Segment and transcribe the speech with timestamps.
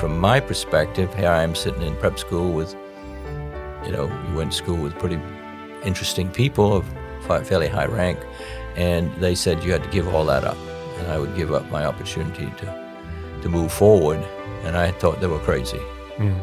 [0.00, 2.74] From my perspective, here I am sitting in prep school with,
[3.84, 5.20] you know, you went to school with pretty
[5.84, 6.86] interesting people of
[7.46, 8.18] fairly high rank,
[8.74, 10.56] and they said you had to give all that up,
[10.98, 14.18] and I would give up my opportunity to, to move forward,
[14.62, 15.80] and I thought they were crazy.
[16.16, 16.40] Mm.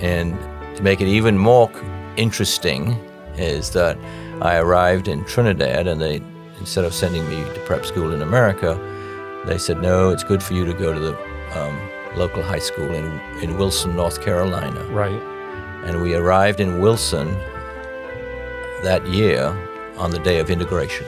[0.00, 1.70] And to make it even more
[2.16, 2.92] interesting
[3.36, 3.96] is that
[4.42, 6.22] I arrived in Trinidad, and they
[6.60, 8.78] instead of sending me to prep school in America,
[9.46, 11.78] they said no, it's good for you to go to the um,
[12.16, 13.06] local high school in,
[13.42, 14.82] in Wilson, North Carolina.
[14.84, 15.20] Right.
[15.84, 17.28] And we arrived in Wilson
[18.82, 19.46] that year
[19.96, 21.06] on the day of integration.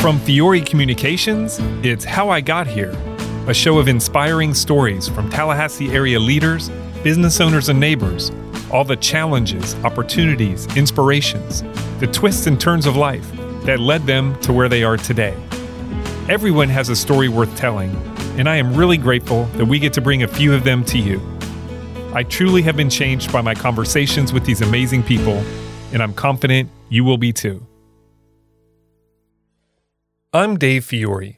[0.00, 2.96] From Fiore Communications, it's How I Got Here
[3.48, 6.68] a show of inspiring stories from Tallahassee area leaders,
[7.02, 8.30] business owners, and neighbors.
[8.70, 11.62] All the challenges, opportunities, inspirations,
[11.98, 13.26] the twists and turns of life
[13.62, 15.34] that led them to where they are today.
[16.28, 17.96] Everyone has a story worth telling,
[18.38, 20.98] and I am really grateful that we get to bring a few of them to
[20.98, 21.18] you.
[22.12, 25.42] I truly have been changed by my conversations with these amazing people,
[25.94, 27.66] and I'm confident you will be too.
[30.34, 31.37] I'm Dave Fiore.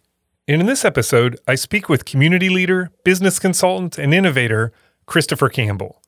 [0.50, 4.72] And in this episode, I speak with community leader, business consultant, and innovator
[5.06, 6.02] Christopher Campbell.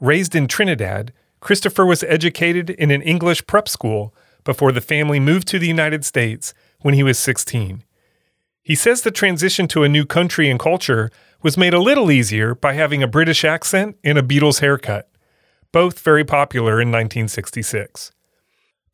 [0.00, 4.12] Raised in Trinidad, Christopher was educated in an English prep school
[4.42, 7.84] before the family moved to the United States when he was 16.
[8.64, 11.08] He says the transition to a new country and culture
[11.44, 15.08] was made a little easier by having a British accent and a Beatles haircut,
[15.70, 18.10] both very popular in 1966.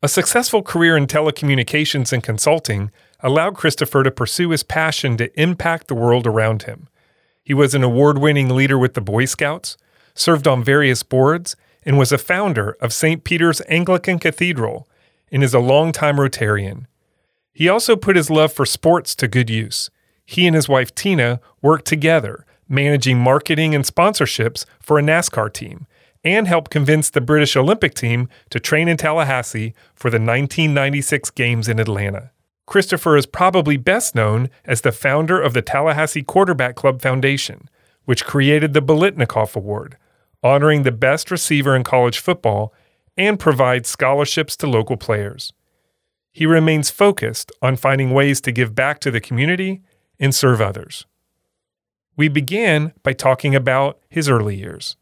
[0.03, 2.91] A successful career in telecommunications and consulting
[3.25, 6.87] allowed Christopher to pursue his passion to impact the world around him.
[7.43, 9.77] He was an award winning leader with the Boy Scouts,
[10.13, 13.23] served on various boards, and was a founder of St.
[13.23, 14.87] Peter's Anglican Cathedral,
[15.31, 16.85] and is a longtime Rotarian.
[17.51, 19.89] He also put his love for sports to good use.
[20.23, 25.87] He and his wife Tina worked together, managing marketing and sponsorships for a NASCAR team,
[26.23, 31.67] and helped convince the British Olympic team to train in Tallahassee for the 1996 Games
[31.67, 32.29] in Atlanta.
[32.65, 37.69] Christopher is probably best known as the founder of the Tallahassee Quarterback Club Foundation,
[38.05, 39.97] which created the Biletnikoff Award,
[40.43, 42.73] honoring the best receiver in college football
[43.17, 45.53] and provides scholarships to local players.
[46.31, 49.81] He remains focused on finding ways to give back to the community
[50.19, 51.05] and serve others.
[52.17, 54.97] We began by talking about his early years.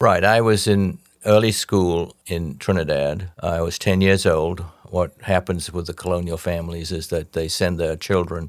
[0.00, 0.24] Right.
[0.24, 3.30] I was in early school in Trinidad.
[3.42, 4.64] I was 10 years old
[4.94, 8.48] what happens with the colonial families is that they send their children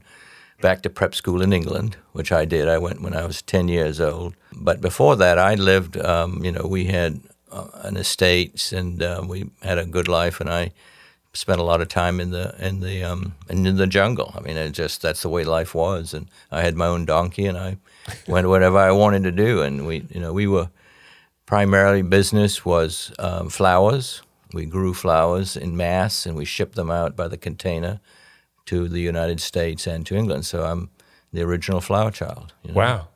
[0.62, 2.70] back to prep school in England, which I did.
[2.70, 4.36] I went when I was 10 years old.
[4.56, 7.20] But before that, I lived, um, you know, we had
[7.52, 10.72] uh, an estate and uh, we had a good life, and I
[11.34, 14.32] spent a lot of time in the in the um, in the jungle.
[14.38, 17.48] I mean, it just that's the way life was, and I had my own donkey,
[17.48, 17.78] and I
[18.28, 20.70] went whatever I wanted to do, and we, you know, we were
[21.48, 24.22] primarily business was um, flowers
[24.56, 28.00] we grew flowers in mass and we shipped them out by the container
[28.66, 30.46] to the United States and to England.
[30.46, 30.90] So I'm
[31.34, 32.54] the original flower child.
[32.64, 32.78] You know?
[32.78, 33.08] Wow.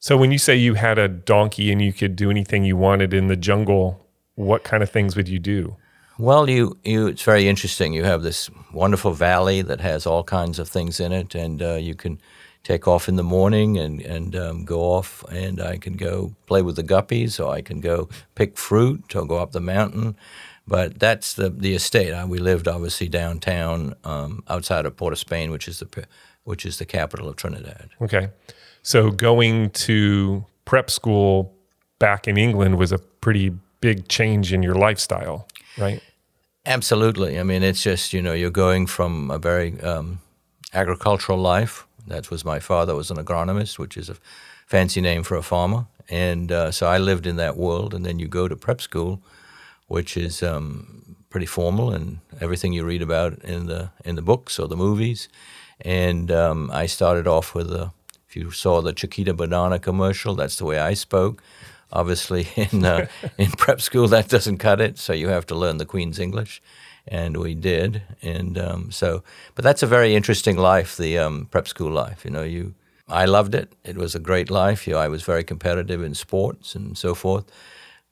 [0.00, 3.14] So when you say you had a donkey and you could do anything you wanted
[3.14, 5.76] in the jungle, what kind of things would you do?
[6.18, 7.92] Well, you, you it's very interesting.
[7.92, 11.74] You have this wonderful valley that has all kinds of things in it, and uh,
[11.74, 12.20] you can
[12.64, 16.62] take off in the morning and, and um, go off, and I can go play
[16.62, 20.16] with the guppies, or I can go pick fruit, or go up the mountain.
[20.66, 22.12] But that's the the estate.
[22.12, 26.06] Uh, we lived obviously downtown, um, outside of Port of Spain, which is the
[26.44, 27.90] which is the capital of Trinidad.
[28.00, 28.30] Okay,
[28.82, 31.54] so going to prep school
[31.98, 35.46] back in England was a pretty big change in your lifestyle,
[35.76, 36.02] right?
[36.64, 37.38] Absolutely.
[37.38, 40.20] I mean, it's just you know you're going from a very um,
[40.72, 44.16] agricultural life that was my father was an agronomist, which is a
[44.66, 45.86] fancy name for a farmer.
[46.08, 47.94] And uh, so I lived in that world.
[47.94, 49.20] And then you go to prep school,
[49.88, 54.58] which is um, pretty formal and everything you read about in the in the books
[54.58, 55.28] or the movies.
[55.80, 57.92] And um, I started off with a.
[58.28, 61.40] If you saw the Chiquita Banana commercial, that's the way I spoke.
[61.92, 63.06] Obviously, in uh,
[63.38, 64.98] in prep school, that doesn't cut it.
[64.98, 66.60] So you have to learn the Queen's English
[67.08, 68.02] and we did.
[68.22, 69.22] And um, so,
[69.54, 72.24] but that's a very interesting life, the um, prep school life.
[72.24, 72.74] You know, you,
[73.08, 73.72] I loved it.
[73.84, 74.86] It was a great life.
[74.86, 77.44] You know, I was very competitive in sports and so forth.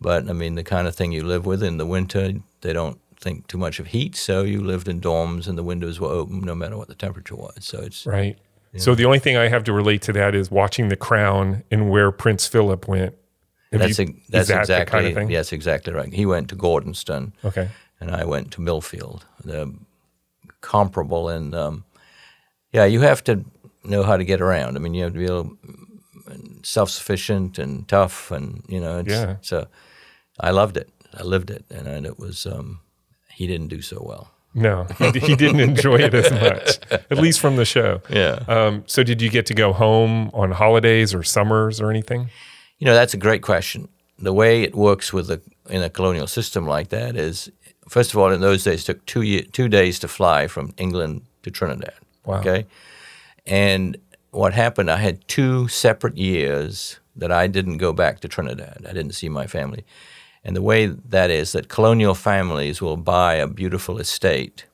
[0.01, 2.99] But I mean, the kind of thing you live with in the winter, they don't
[3.21, 6.41] think too much of heat, so you lived in dorms and the windows were open
[6.41, 7.55] no matter what the temperature was.
[7.61, 8.37] So it's right.
[8.79, 11.91] So the only thing I have to relate to that is watching The Crown and
[11.91, 13.15] where Prince Philip went.
[13.71, 15.31] Have That's you- is that's that exactly kind of thing?
[15.31, 16.13] yes, exactly right.
[16.13, 17.69] He went to Gordonstoun, Okay.
[18.03, 19.23] And I went to Millfield.
[19.45, 19.67] They're
[20.61, 21.85] comparable, and um,
[22.73, 23.45] yeah, you have to
[23.85, 24.77] know how to get around.
[24.77, 25.57] I mean, you have to be able,
[26.63, 29.37] self-sufficient and tough, and you know, it's, Yeah.
[29.41, 29.67] So
[30.41, 30.91] I loved it.
[31.15, 32.47] I lived it, and, and it was.
[32.47, 32.81] Um,
[33.35, 34.31] he didn't do so well.
[34.55, 38.03] No, he, he didn't enjoy it as much, at least from the show.
[38.11, 38.45] Yeah.
[38.49, 42.29] Um, so did you get to go home on holidays or summers or anything?
[42.79, 43.89] You know, that's a great question.
[44.19, 45.41] The way it works with a
[45.71, 47.51] in a colonial system like that is,
[47.89, 50.73] first of all, in those days, it took two year, two days to fly from
[50.77, 51.95] England to Trinidad.
[52.25, 52.39] Wow.
[52.39, 52.67] Okay,
[53.47, 53.97] and
[54.31, 54.91] what happened?
[54.91, 58.87] I had two separate years that I didn't go back to Trinidad.
[58.89, 59.85] I didn't see my family,
[60.45, 64.67] and the way that is that colonial families will buy a beautiful estate,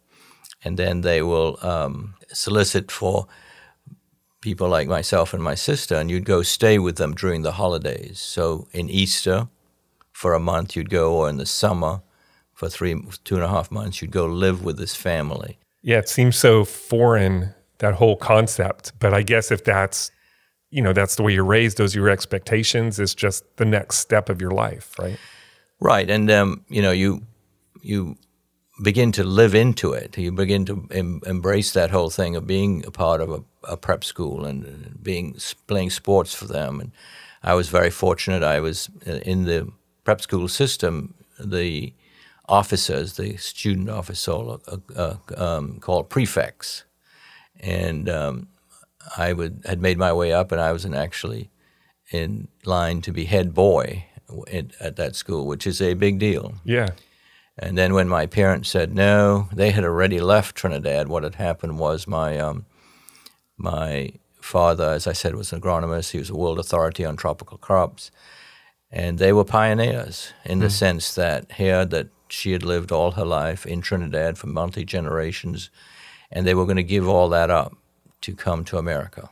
[0.65, 3.27] and then they will um, solicit for
[4.41, 8.21] people like myself and my sister, and you'd go stay with them during the holidays.
[8.21, 9.49] So in Easter,
[10.13, 12.03] for a month, you'd go, or in the summer,
[12.59, 15.61] for three, two and a half months, you'd go live with this family.
[15.81, 18.99] Yeah, it seems so foreign that whole concept.
[18.99, 20.11] But I guess if that's,
[20.71, 22.99] you know, that's the way you're raised, those are your expectations.
[22.99, 25.21] It's just the next step of your life, right?
[25.79, 27.23] Right, and um, you know, you
[27.81, 28.17] you
[28.83, 30.19] begin to live into it.
[30.19, 33.77] You begin to em- embrace that whole thing of being a part of a, a
[33.77, 35.37] prep school and uh, being
[35.69, 36.81] playing sports for them.
[36.81, 36.91] And
[37.45, 38.43] I was very fortunate.
[38.43, 39.71] I was uh, in the
[40.03, 41.15] prep school system.
[41.39, 41.93] The
[42.49, 46.85] officers, the student officers, uh, uh, um, called prefects,
[47.61, 48.49] and um,
[49.17, 51.51] I would had made my way up, and I was in actually
[52.11, 54.07] in line to be head boy
[54.51, 56.55] at, at that school, which is a big deal.
[56.65, 56.89] Yeah.
[57.59, 61.09] And then when my parents said no, they had already left Trinidad.
[61.09, 62.67] What had happened was my um,
[63.57, 66.13] my father, as I said, was an agronomist.
[66.13, 68.11] He was a world authority on tropical crops,
[68.91, 73.25] and they were pioneers in the sense that here that she had lived all her
[73.25, 75.71] life in Trinidad for multi generations,
[76.31, 77.75] and they were going to give all that up
[78.23, 79.31] to come to America.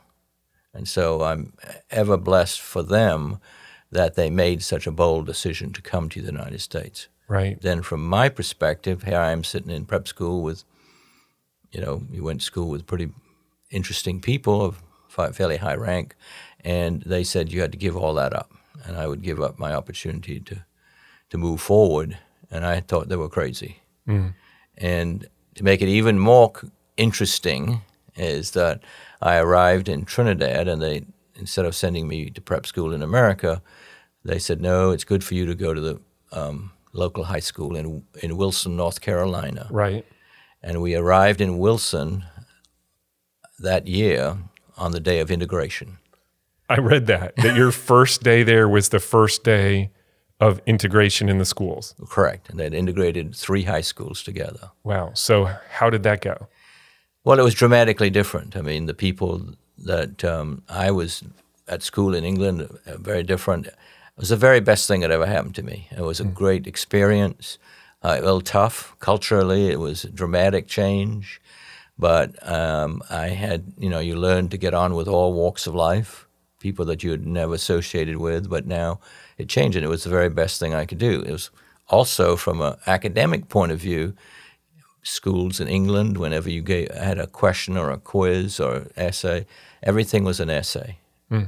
[0.73, 1.53] And so I'm
[1.89, 3.39] ever blessed for them
[3.91, 7.59] that they made such a bold decision to come to the United States Right.
[7.61, 10.63] then from my perspective, here I am sitting in prep school with,
[11.71, 13.09] you know, you went to school with pretty
[13.69, 14.81] interesting people of
[15.35, 16.15] fairly high rank,
[16.63, 18.51] and they said you had to give all that up,
[18.85, 20.63] and I would give up my opportunity to,
[21.29, 22.17] to move forward,
[22.51, 23.81] and I thought they were crazy.
[24.77, 26.53] And to make it even more
[26.97, 27.81] interesting
[28.15, 28.81] is that
[29.21, 31.05] I arrived in Trinidad, and they
[31.35, 33.61] instead of sending me to prep school in America,
[34.23, 35.99] they said no, it's good for you to go to the
[36.31, 39.67] um, local high school in in Wilson, North Carolina.
[39.69, 40.05] Right.
[40.61, 42.25] And we arrived in Wilson
[43.59, 44.37] that year
[44.77, 45.97] on the day of integration.
[46.69, 49.91] I read that, that your first day there was the first day
[50.39, 51.95] of integration in the schools.
[52.09, 52.49] Correct.
[52.49, 54.71] And they'd integrated three high schools together.
[54.83, 55.11] Wow.
[55.13, 56.47] So how did that go?
[57.23, 58.55] Well, it was dramatically different.
[58.55, 59.41] I mean, the people
[59.79, 61.23] that um, I was
[61.67, 63.67] at school in England uh, very different.
[63.67, 63.75] It
[64.17, 65.87] was the very best thing that ever happened to me.
[65.91, 67.57] It was a great experience.
[68.03, 69.69] Uh, a little tough culturally.
[69.69, 71.41] It was a dramatic change,
[71.97, 75.73] but um, I had you know you learn to get on with all walks of
[75.73, 76.26] life,
[76.59, 78.99] people that you had never associated with, but now
[79.37, 81.21] it changed, and it was the very best thing I could do.
[81.21, 81.49] It was
[81.89, 84.13] also from an academic point of view
[85.03, 89.45] schools in England, whenever you gave, had a question or a quiz or essay,
[89.83, 90.97] everything was an essay.
[91.29, 91.43] Hmm.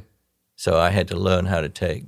[0.55, 2.05] So I had to learn how to take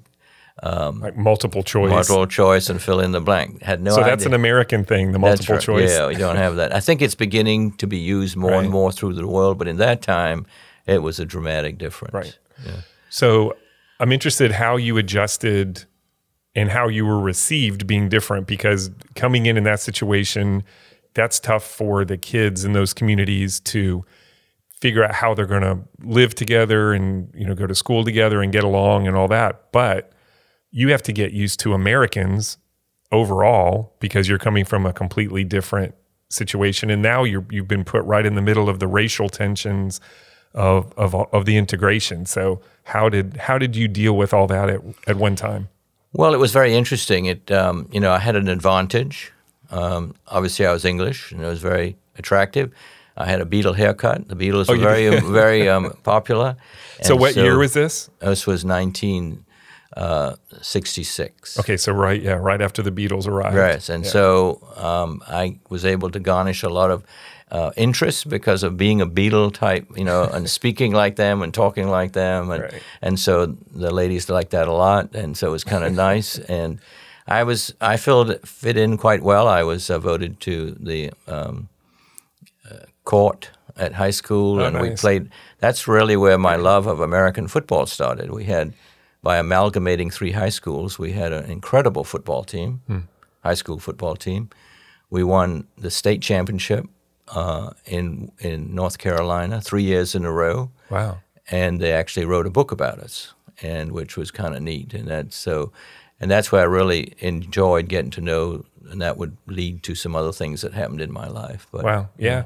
[0.63, 1.89] um, Like multiple choice.
[1.89, 3.61] multiple choice and fill in the blank.
[3.63, 4.11] Had no so idea.
[4.11, 5.63] that's an American thing, the multiple right.
[5.63, 5.91] choice.
[5.91, 6.73] Yeah, we don't have that.
[6.73, 8.59] I think it's beginning to be used more Right.
[8.63, 10.45] and more through the world, but in that time,
[10.85, 12.13] it was a dramatic difference.
[12.13, 12.37] Right.
[13.11, 13.53] So
[13.99, 15.83] I'm interested how you adjusted
[16.55, 20.63] and how you were received being different because coming in in that situation,
[21.13, 24.05] that's tough for the kids in those communities to
[24.79, 28.41] figure out how they're going to live together and you know go to school together
[28.41, 29.71] and get along and all that.
[29.73, 30.13] But
[30.71, 32.57] you have to get used to Americans
[33.11, 35.93] overall because you're coming from a completely different
[36.29, 39.99] situation and now you're you've been put right in the middle of the racial tensions
[40.53, 42.25] of of of the integration.
[42.25, 45.69] So how did how did you deal with all that at, at one time?
[46.13, 47.25] Well, it was very interesting.
[47.25, 49.31] It, um, you know, I had an advantage.
[49.69, 52.71] Um, obviously, I was English, and it was very attractive.
[53.15, 54.27] I had a Beatle haircut.
[54.27, 56.57] The Beatles were you very, very um, popular.
[57.01, 58.09] So what year was this?
[58.19, 61.59] This was 1966.
[61.59, 63.55] Okay, so right, yeah, right after the Beatles arrived.
[63.55, 67.05] Right, and so um, I was able to garnish a lot of
[67.51, 71.53] uh, interest because of being a Beatle type, you know, and speaking like them and
[71.53, 72.81] talking like them, and Right.
[73.01, 76.39] and so the ladies liked that a lot, and so it was kind of nice.
[76.49, 76.79] And
[77.27, 79.47] I was I filled fit in quite well.
[79.47, 81.67] I was uh, voted to the um,
[82.69, 85.29] uh, court at high school, Oh, and we played.
[85.59, 88.29] That's really where my love of American football started.
[88.31, 88.73] We had
[89.23, 92.79] by amalgamating three high schools, we had an incredible football team,
[93.43, 94.49] high school football team.
[95.09, 96.85] We won the state championship
[97.31, 101.19] uh, in in North Carolina three years in a row Wow.
[101.49, 104.93] and they actually wrote a book about us, and which was kind of neat.
[104.93, 105.71] And that's so,
[106.19, 110.15] and that's where I really enjoyed getting to know, and that would lead to some
[110.15, 111.67] other things that happened in my life.
[111.71, 112.09] But Wow.
[112.17, 112.45] Yeah.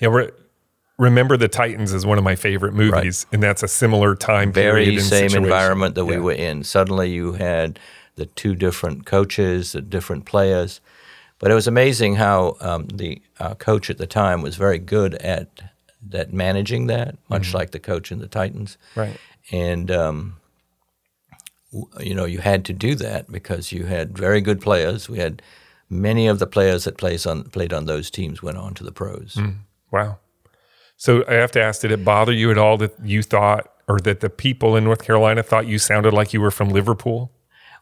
[0.00, 0.08] Yeah.
[0.08, 0.30] We're,
[0.98, 4.84] Remember the Titans is one of my favorite movies, and that's a similar time period.
[4.86, 5.44] very same situation.
[5.44, 6.64] environment that we were in.
[6.64, 7.78] Suddenly, you had
[8.16, 10.80] the two different coaches, the different players.
[11.38, 15.14] But it was amazing how um, the uh, coach at the time was very good
[15.16, 15.48] at
[16.08, 18.76] that managing that, much like the coach in the Titans.
[18.96, 19.16] Right.
[19.52, 20.36] and um,
[21.72, 25.08] w- you know you had to do that because you had very good players.
[25.08, 25.42] We had
[25.90, 28.92] many of the players that plays on played on those teams went on to the
[28.92, 29.38] pros.
[29.90, 30.18] Wow.
[30.96, 34.00] So I have to ask, did it bother you at all that you thought, or
[34.00, 37.30] that the people in North Carolina thought you sounded like you were from Liverpool?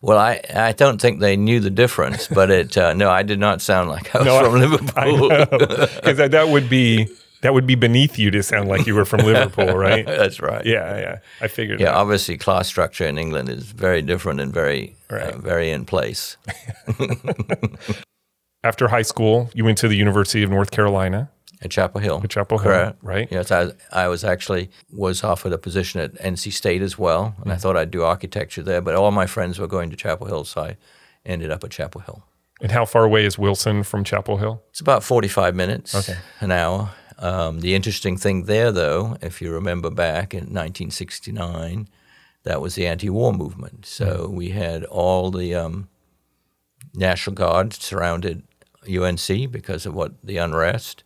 [0.03, 3.39] Well, I, I don't think they knew the difference, but it uh, no, I did
[3.39, 5.29] not sound like I was No, I- from Liverpool.
[5.29, 7.09] Because that, that would be
[7.43, 10.05] that would be beneath you to sound like you were from Liverpool, right?
[10.21, 10.65] That's right.
[10.65, 11.19] Yeah, yeah.
[11.41, 11.81] I figured.
[11.81, 11.95] Yeah, that.
[11.97, 15.35] obviously, class structure in England is very different and very, Right.
[15.35, 16.37] uh, very in place.
[18.65, 21.31] After high school, you went to the University of North Carolina
[21.63, 22.21] At Chapel Hill.
[22.23, 22.99] at Chapel Hill, Correct.
[23.03, 23.29] right?
[23.31, 27.51] Yes, I, I was actually was offered a position at NC State as well, and
[27.53, 28.83] I thought I'd do architecture there.
[28.83, 30.77] But all my friends were going to Chapel Hill, so I
[31.25, 32.23] ended up at Chapel Hill.
[32.61, 34.63] And how far away is Wilson from Chapel Hill?
[34.71, 36.19] It's about forty-five minutes, Okay.
[36.41, 36.91] an hour.
[37.19, 41.89] Um, the interesting thing there, though, if you remember back in 1969,
[42.43, 43.87] that was the anti-war movement.
[43.87, 45.89] So we had all the um,
[46.95, 48.43] National Guard surrounded
[48.87, 51.05] UNC because of what the unrest.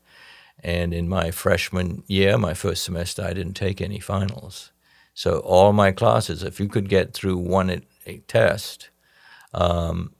[0.62, 4.72] And in my freshman year, my first semester, I didn't take any finals.
[5.14, 7.82] So all my classes, if you could get through one
[8.26, 8.90] test
[9.54, 10.12] um,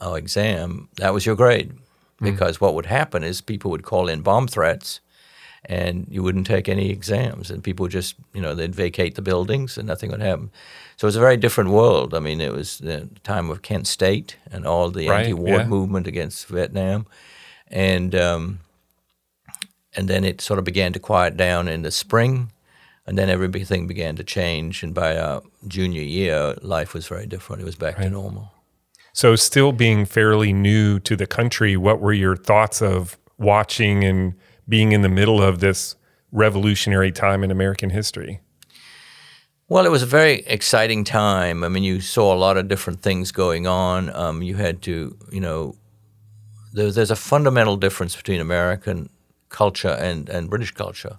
[0.00, 1.72] or exam, that was your grade.
[2.20, 5.00] Because what would happen is people would call in bomb threats,
[5.64, 9.22] and you wouldn't take any exams, and people would just, you know, they'd vacate the
[9.22, 10.52] buildings, and nothing would happen.
[10.96, 12.14] So it was a very different world.
[12.14, 15.66] I mean, it was the time of Kent State and all the Right, anti-war yeah.
[15.66, 17.06] movement against Vietnam,
[17.66, 18.60] and um,
[19.94, 22.52] and then it sort of began to quiet down in the spring,
[23.06, 24.82] and then everything began to change.
[24.82, 27.62] And by our junior year, life was very different.
[27.62, 28.52] It was back to normal.
[29.12, 34.34] So, still being fairly new to the country, what were your thoughts of watching and
[34.68, 35.96] being in the middle of this
[36.30, 38.40] revolutionary time in American history?
[39.68, 41.64] Well, it was a very exciting time.
[41.64, 44.14] I mean, you saw a lot of different things going on.
[44.14, 45.76] Um, you had to, you know,
[46.72, 49.08] there's, there's a fundamental difference between American
[49.52, 51.18] culture and, and British culture.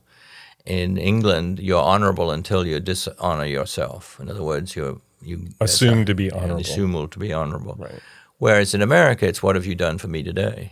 [0.65, 4.17] In England, you're honorable until you dishonor yourself.
[4.21, 6.59] In other words, you're you Assumed to be honorable.
[6.61, 7.75] assumed to be honorable.
[7.77, 8.01] Right.
[8.39, 10.71] Whereas in America, it's what have you done for me today?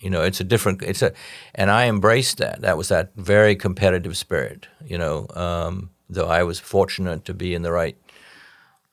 [0.00, 0.82] You know, it's a different.
[0.82, 1.12] It's a,
[1.54, 2.60] and I embraced that.
[2.60, 4.66] That was that very competitive spirit.
[4.84, 7.96] You know, um, though I was fortunate to be in the right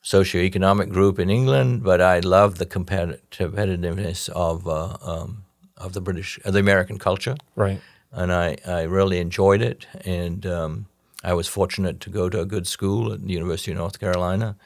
[0.02, 5.44] socioeconomic group in England, but I love the competi- competitiveness of uh, um,
[5.76, 7.80] of the British, uh, the American culture Right.
[8.12, 9.86] And I, I really enjoyed it.
[10.04, 10.86] And um,
[11.22, 14.56] I was fortunate to go to a good school at the University of North Carolina,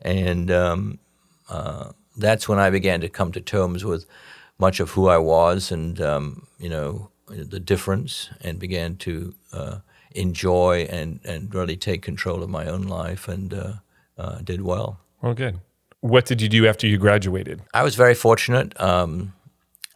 [0.00, 0.98] and um,
[1.48, 4.06] uh, that's when I began to come to terms with
[4.58, 9.78] much of who I was, and um, you know the difference, and began to uh,
[10.12, 13.72] enjoy and and really take control of my own life, and uh,
[14.16, 15.00] uh, did well.
[15.20, 15.58] Well, good.
[16.00, 17.62] What did you do after you graduated?
[17.72, 18.78] I was very fortunate.
[18.80, 19.32] Um,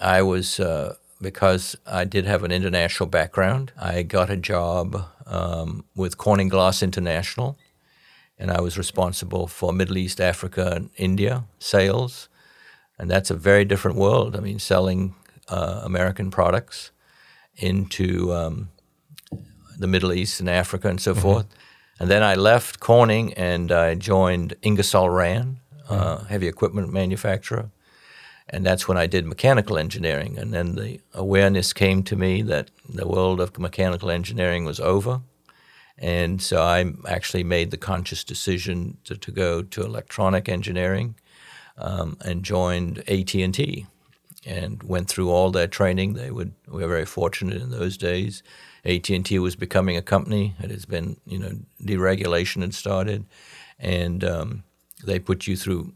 [0.00, 3.72] I was uh, because I did have an international background.
[3.78, 7.58] I got a job um, with Corning Glass International,
[8.38, 12.28] and I was responsible for Middle East, Africa, and India sales,
[12.98, 14.36] and that's a very different world.
[14.36, 15.14] I mean, selling
[15.48, 16.90] uh, American products
[17.56, 18.70] into um,
[19.78, 21.46] the Middle East and Africa and so forth.
[22.00, 25.56] And then I left Corning and I joined Ingersoll Rand,
[25.88, 27.70] uh, heavy equipment manufacturer.
[28.50, 30.38] And that's when I did mechanical engineering.
[30.38, 35.20] And then the awareness came to me that the world of mechanical engineering was over.
[35.98, 41.16] And so I actually made the conscious decision to, to go to electronic engineering
[41.76, 43.86] um, and joined AT&T.
[44.46, 46.14] and went through all their training.
[46.14, 48.42] They would we were very fortunate in those days.
[48.84, 50.54] AT and T was becoming a company.
[50.60, 51.52] It has been you know
[51.82, 53.26] deregulation had started,
[53.78, 54.64] and um,
[55.04, 55.92] they put you through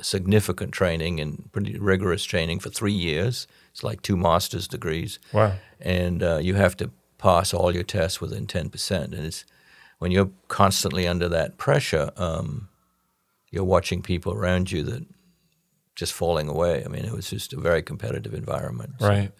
[0.00, 3.46] significant training and pretty rigorous training for three years.
[3.70, 5.18] It's like two master's degrees.
[5.32, 5.54] Wow!
[5.80, 9.44] And uh, you have to pass all your tests within ten percent, and it's
[9.98, 12.68] when you're constantly under that pressure, um,
[13.50, 15.06] you're watching people around you that
[15.94, 16.84] just falling away.
[16.84, 18.94] I mean, it was just a very competitive environment.
[18.98, 19.32] So, right.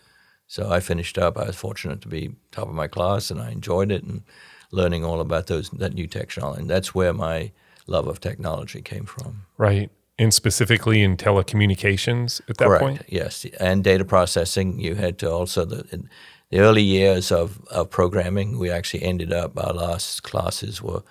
[0.47, 1.39] So I finished up.
[1.39, 4.23] I was fortunate to be top of my class, and I enjoyed it and
[4.71, 6.61] learning all about those that new technology.
[6.61, 7.53] And that's where my
[7.87, 9.47] love of technology came from.
[9.57, 9.91] Right.
[10.23, 12.83] And specifically in telecommunications at that Correct.
[12.83, 13.03] point?
[13.09, 13.45] Yes.
[13.59, 14.79] And data processing.
[14.79, 16.05] You had to also, the,
[16.51, 21.03] the early years of, of programming, we actually ended up, our last classes were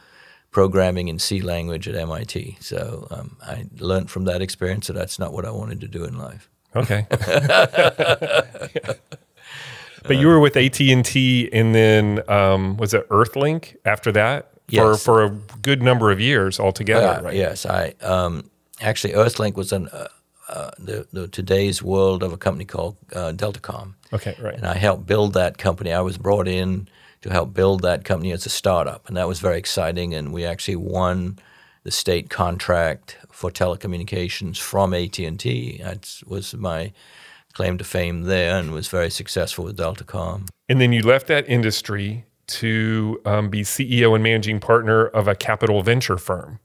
[0.51, 2.57] programming in C language at MIT.
[2.61, 6.05] So um, I learned from that experience that that's not what I wanted to do
[6.05, 6.49] in life.
[6.75, 7.05] Okay.
[10.03, 14.51] But you were with AT and T, and then um, was it Earthlink after that
[14.67, 15.03] for Yes.
[15.03, 15.29] for a
[15.61, 17.35] good number of years altogether, Uh, right?
[17.35, 18.49] Yes, I um,
[18.81, 20.07] actually Earthlink was in uh,
[20.49, 24.55] uh, the, the today's world of a company called uh, Deltacom, Okay, right.
[24.55, 25.93] and I helped build that company.
[25.93, 26.87] I was brought in
[27.21, 30.13] to help build that company as a startup, and that was very exciting.
[30.13, 31.37] And we actually won
[31.83, 35.79] the state contract for telecommunications from AT and T.
[35.83, 36.91] That was my
[37.53, 40.47] claim to fame there, and was very successful with Deltacom.
[40.67, 45.35] And then you left that industry to um, be CEO and managing partner of a
[45.35, 46.59] capital venture firm,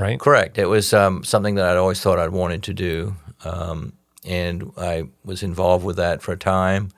[0.00, 0.18] right?
[0.18, 0.58] Correct.
[0.58, 3.14] It was um, something that I'd always thought I'd wanted to do,
[3.44, 3.92] um,
[4.24, 6.90] and I was involved with that for a time.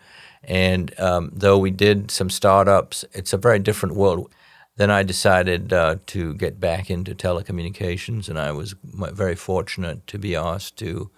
[0.45, 4.33] And um, though we did some startups, it's a very different world.
[4.77, 10.19] Then I decided uh, to get back into telecommunications, and I was very fortunate to
[10.19, 11.11] be asked to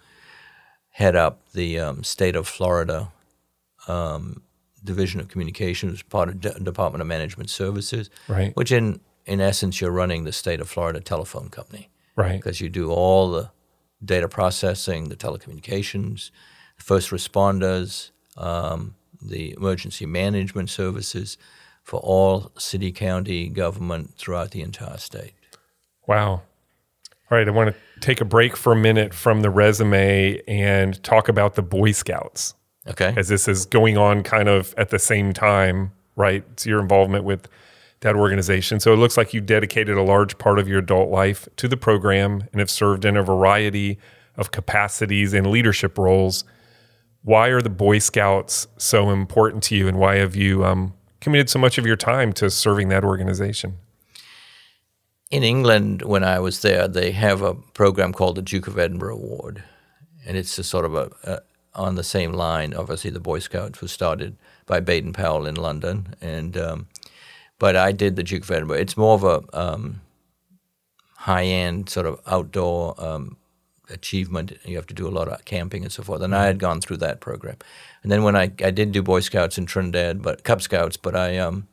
[0.91, 3.11] head up the um, state of Florida
[3.87, 4.41] um,
[4.83, 8.55] Division of Communications, part of De- Department of Management Services, Right.
[8.55, 12.37] which in in essence you're running the state of Florida telephone company Right.
[12.37, 13.49] because you do all the
[14.03, 16.31] data processing, the telecommunications,
[16.77, 21.37] first responders, um, the emergency management services
[21.83, 25.33] for all city, county government throughout the entire state.
[26.07, 26.41] Wow.
[27.31, 31.01] All right, I want to take a break for a minute from the resume and
[31.03, 32.53] talk about the Boy Scouts.
[32.87, 33.15] Okay.
[33.17, 36.43] as this is going on kind of at the same time, right?
[36.51, 37.47] It's your involvement with
[38.05, 38.79] that organization.
[38.79, 41.75] So it looks like you dedicated a large part of your adult life to the
[41.77, 43.99] program and have served in a variety
[44.37, 46.45] of capacities and leadership roles.
[47.23, 51.49] Why are the Boy Scouts so important to you, and why have you um, committed
[51.49, 53.77] so much of your time to serving that organization?
[55.31, 59.15] In England, when I was there, they have a program called the Duke of Edinburgh
[59.15, 59.63] Award,
[60.25, 61.39] and it's a sort of a, a
[61.73, 62.73] on the same line.
[62.73, 66.87] Obviously, the Boy Scouts was started by Baden Powell in London, and um,
[67.59, 68.77] but I did the Duke of Edinburgh.
[68.77, 70.01] It's more of a um,
[71.17, 73.37] high-end sort of outdoor um,
[73.89, 74.53] achievement.
[74.65, 76.21] You have to do a lot of camping and so forth.
[76.21, 77.57] And I had gone through that program,
[78.03, 81.15] and then when I I did do Boy Scouts in Trinidad, but Cub Scouts, but
[81.15, 81.67] I um,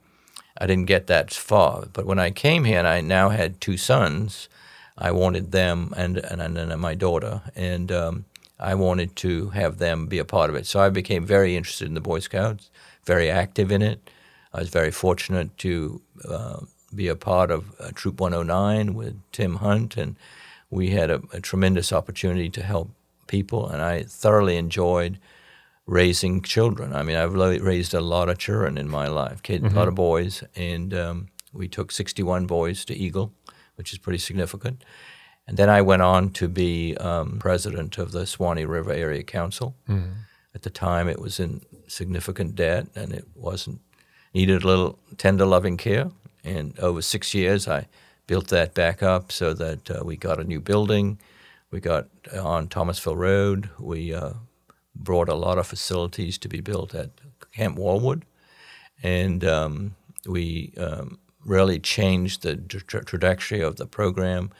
[0.58, 1.86] I didn't get that far.
[1.92, 4.48] But when I came here, and I now had two sons,
[4.96, 8.24] I wanted them and and and, and my daughter, and um,
[8.58, 10.66] I wanted to have them be a part of it.
[10.66, 12.70] So I became very interested in the Boy Scouts,
[13.04, 14.10] very active in it.
[14.54, 16.60] I was very fortunate to uh,
[16.94, 20.16] be a part of uh, Troop 109 with Tim Hunt, and
[20.70, 22.90] we had a, a tremendous opportunity to help
[23.26, 25.18] people, and I thoroughly enjoyed
[25.86, 26.94] raising children.
[26.94, 29.94] I mean, I've raised a lot of children in my life, kid, a lot of
[29.94, 33.32] boys, and um, we took 61 boys to Eagle,
[33.76, 34.84] which is pretty significant.
[35.46, 39.74] And then I went on to be um, president of the Suwannee River Area Council.
[40.54, 43.80] At the time, it was in significant debt, and it wasn't
[44.34, 46.10] needed a little tender, loving care.
[46.44, 47.88] And over six years, I
[48.26, 51.18] built that back up so that uh, we got a new building.
[51.70, 53.70] We got on Thomasville Road.
[53.78, 54.32] We uh,
[54.94, 57.10] brought a lot of facilities to be built at
[57.52, 58.24] Camp Wallwood,
[59.02, 64.50] and um, we um, really changed the tra- trajectory of the program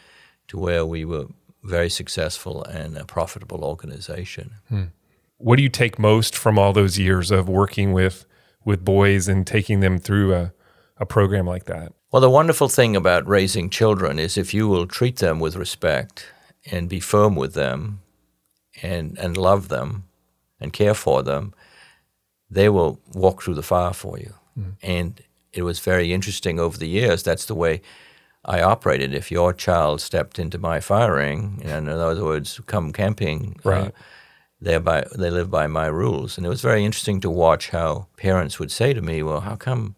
[0.48, 1.26] to where we were
[1.62, 4.52] very successful and a profitable organization.
[5.38, 8.26] What do you take most from all those years of working with
[8.64, 10.52] with boys and taking them through a,
[10.98, 11.92] a program like that?
[12.10, 16.26] Well, the wonderful thing about raising children is if you will treat them with respect
[16.70, 18.00] and be firm with them
[18.82, 20.04] and, and love them
[20.60, 21.54] and care for them,
[22.50, 24.34] they will walk through the fire for you.
[24.82, 25.18] And
[25.54, 27.22] it was very interesting over the years.
[27.22, 27.80] That's the way
[28.44, 29.14] I operated.
[29.14, 33.94] If your child stepped into my firing, and in other words, come camping, uh, Right.
[34.62, 36.36] They by they live by my rules.
[36.36, 39.56] And it was very interesting to watch how parents would say to me, "Well, how
[39.56, 39.96] come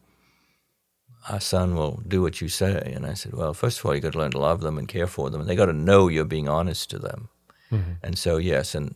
[1.28, 4.00] our son will do what you say?" And I said, "Well, first of all, you
[4.00, 6.08] got to learn to love them and care for them, and they got to know
[6.08, 7.28] you're being honest to them."
[7.70, 7.92] Mm-hmm.
[8.02, 8.94] And so, yes, and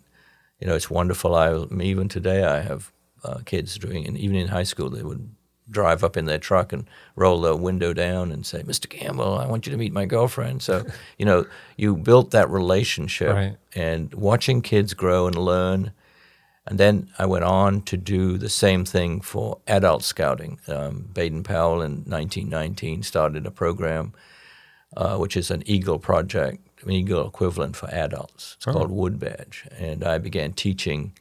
[0.58, 1.34] you know, it's wonderful.
[1.34, 5.28] I even today I have uh, kids doing, and even in high school, they would
[5.70, 8.88] drive up in their truck and roll the window down and say, "Mr.
[8.88, 10.84] Campbell, I want you to meet my girlfriend." So,
[11.18, 13.56] you know, you built that relationship, Right.
[13.74, 15.92] and watching kids grow and learn.
[16.66, 20.60] And then I went on to do the same thing for adult scouting.
[20.68, 24.12] Um, Baden Powell in 1919 started a program,
[24.96, 28.54] uh, which is an Eagle project, an Eagle equivalent for adults.
[28.56, 31.12] It's called Wood Badge, and I began teaching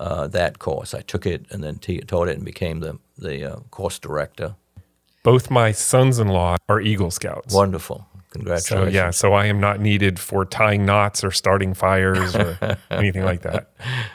[0.00, 0.94] uh, that course.
[0.94, 4.56] I took it and then te- taught it and became the the uh, course director.
[5.24, 7.54] Both my sons-in-law are Eagle Scouts.
[7.54, 8.94] Wonderful, So congratulations!
[8.94, 12.58] yeah, so I am not needed for tying knots or starting fires or
[12.90, 13.70] anything like that.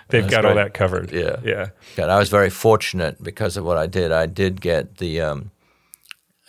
[0.09, 1.13] They've got all that covered.
[1.13, 1.37] Yeah.
[1.45, 1.69] Yeah.
[1.95, 4.11] God, I was very fortunate because of what I did.
[4.11, 5.51] I did get the um,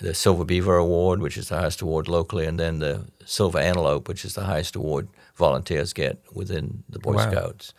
[0.01, 4.09] the Silver Beaver Award, which is the highest award locally, and then the Silver Antelope,
[4.09, 7.31] which is the highest award volunteers get within the Boy Wow.
[7.31, 7.75] Scouts.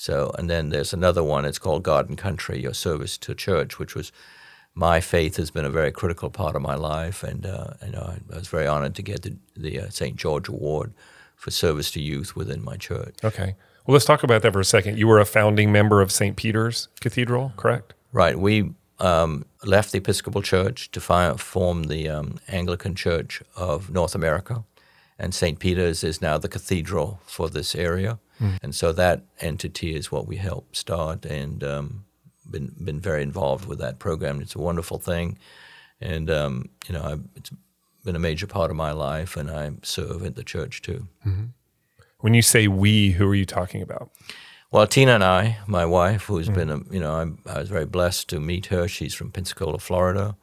[0.00, 1.44] So, and then there's another one.
[1.44, 4.12] It's called God and Country, your service to church, which was
[4.72, 8.36] my faith has been a very critical part of my life, and uh, I, I
[8.36, 10.14] was very honored to get the, the uh, St.
[10.14, 10.94] George Award
[11.34, 13.16] for service to youth within my church.
[13.24, 13.56] Okay.
[13.86, 14.98] Well, let's talk about that for a second.
[14.98, 16.36] You were a founding member of St.
[16.36, 17.94] Peter's Cathedral, correct?
[18.12, 18.38] Right.
[18.38, 24.14] We um, left the Episcopal Church to fi- form the um, Anglican Church of North
[24.14, 24.62] America,
[25.18, 25.58] and St.
[25.58, 28.20] Peter's is now the cathedral for this area.
[28.62, 32.04] And so that entity is what we helped start, and um,
[32.50, 34.40] been been very involved with that program.
[34.40, 35.38] It's a wonderful thing,
[36.00, 37.50] and um, you know, I, it's
[38.04, 41.08] been a major part of my life, and I serve at the church too.
[42.20, 44.10] When you say we, who are you talking about?
[44.70, 47.86] Well, Tina and I, my wife, who's been, a, you know, I'm, I was very
[47.86, 48.86] blessed to meet her.
[48.88, 50.36] She's from Pensacola, Florida,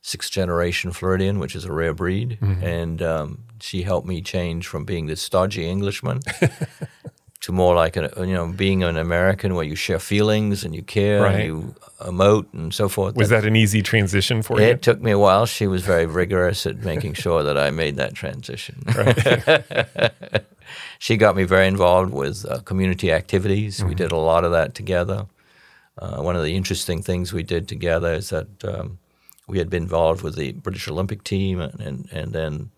[0.00, 2.38] sixth generation Floridian, which is a rare breed.
[2.62, 6.20] And um, she helped me change from being this stodgy Englishman
[7.40, 10.82] to more like, a, you know, being an American where you share feelings and you
[10.82, 11.34] care Right.
[11.36, 13.14] and you emote and so forth.
[13.14, 14.66] Was that an easy transition for you?
[14.66, 15.46] It took me a while.
[15.46, 18.82] She was very rigorous at making sure that I made that transition.
[20.98, 23.84] she got me very involved with uh, community activities.
[23.84, 25.26] We did a lot of that together.
[25.96, 28.98] Uh, one of the interesting things we did together is that um,
[29.48, 32.70] we had been involved with the British Olympic team, and and, and then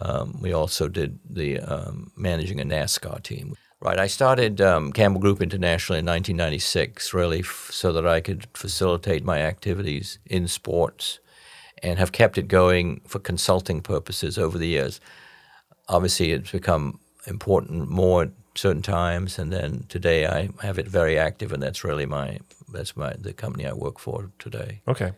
[0.00, 3.54] um, we also did the um, managing a NASCAR team.
[3.84, 8.46] Right, I started um, Campbell Group International in 1996, really, f- so that I could
[8.54, 11.18] facilitate my activities in sports,
[11.82, 15.02] and have kept it going for consulting purposes over the years.
[15.86, 21.18] Obviously, it's become important more at certain times, and then today I have it very
[21.18, 22.38] active, and that's really my
[22.72, 24.80] that's my the company I work for today.
[24.88, 25.12] Okay.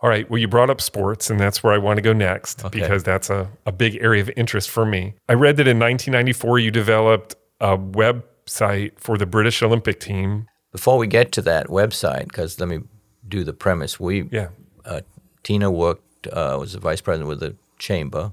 [0.00, 0.28] All right.
[0.30, 2.80] Well, you brought up sports, and that's where I want to go next Okay.
[2.80, 5.14] because that's a, a big area of interest for me.
[5.28, 10.46] I read that in 1994 you developed a website for the British Olympic team.
[10.72, 12.80] Before we get to that website, because let me
[13.26, 13.98] do the premise.
[13.98, 14.48] We Yeah.
[14.84, 15.00] uh,
[15.42, 18.32] Tina worked uh, was the vice president with the chamber,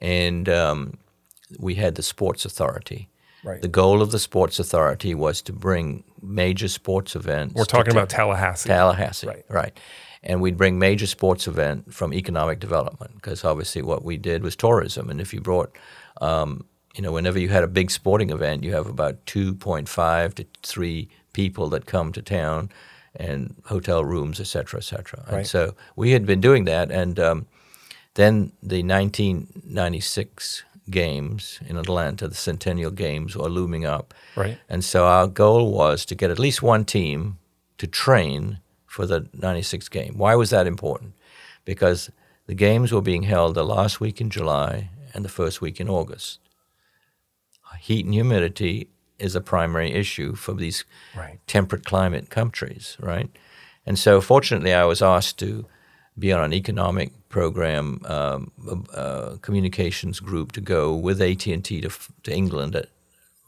[0.00, 0.98] and um,
[1.58, 3.08] we had the sports authority.
[3.44, 3.60] Right.
[3.60, 7.54] The goal of the sports authority was to bring major sports events.
[7.54, 8.68] We're talking ta- about Tallahassee.
[8.70, 9.44] Tallahassee, Right.
[9.50, 9.78] right?
[10.22, 14.56] And we'd bring major sports event from economic development because obviously what we did was
[14.56, 15.76] tourism, and if you brought,
[16.22, 19.88] um, you know, whenever you had a big sporting event, you have about two point
[19.88, 22.70] five to three people that come to town,
[23.16, 25.24] and hotel rooms, et cetera, et cetera.
[25.26, 25.38] Right.
[25.38, 27.46] And so we had been doing that, and um,
[28.14, 34.14] then the 1996 games in Atlanta, the Centennial Games, were looming up.
[34.36, 34.58] Right.
[34.68, 37.38] And so our goal was to get at least one team
[37.78, 40.14] to train for the 96 game.
[40.16, 41.14] Why was that important?
[41.64, 42.10] Because
[42.46, 45.88] the games were being held the last week in July and the first week in
[45.88, 46.38] August.
[47.86, 51.38] Heat and humidity is a primary issue for these Right.
[51.46, 53.28] temperate climate countries, right?
[53.86, 55.66] And so, fortunately, I was asked to
[56.18, 58.50] be on an economic program, um,
[58.94, 61.90] uh, communications group to go with AT and T to,
[62.22, 62.88] to England at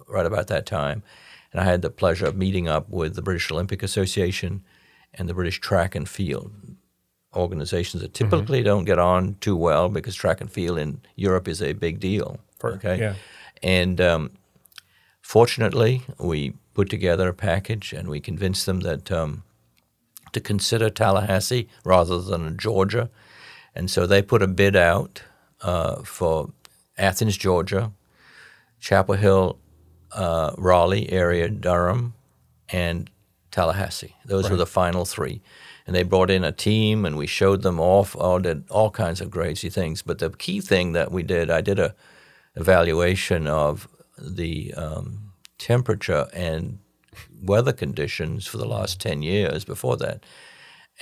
[0.06, 1.02] right about that time,
[1.50, 4.62] and I had the pleasure of meeting up with the British Olympic Association
[5.14, 6.52] and the British Track and Field
[7.34, 11.62] organizations that typically don't get on too well because track and field in Europe is
[11.62, 12.38] a big deal.
[12.58, 13.14] For- okay, yeah.
[13.62, 14.30] And um,
[15.20, 19.42] fortunately, we put together a package and we convinced them that um,
[20.32, 23.10] to consider Tallahassee rather than Georgia.
[23.74, 25.22] And so they put a bid out
[25.62, 26.50] uh, for
[26.98, 27.92] Athens, Georgia,
[28.80, 29.58] Chapel Hill,
[30.12, 32.14] uh, Raleigh area, Durham,
[32.68, 33.10] and
[33.50, 34.14] Tallahassee.
[34.24, 35.40] Those were the final three.
[35.86, 39.20] And they brought in a team, and we showed them off, all did all kinds
[39.20, 40.02] of crazy things.
[40.02, 41.94] But the key thing that we did, I did a
[42.56, 43.88] evaluation of
[44.18, 46.78] the um, temperature and
[47.42, 50.24] weather conditions for the last 10 years before that.